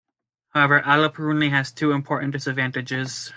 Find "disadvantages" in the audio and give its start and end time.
2.33-3.29